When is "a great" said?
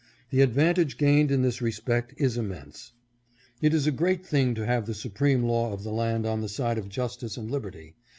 3.85-4.25